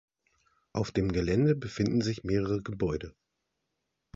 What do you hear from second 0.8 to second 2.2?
dem Gelände befinden